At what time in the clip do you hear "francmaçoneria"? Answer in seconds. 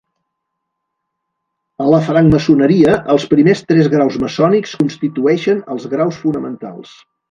2.07-2.97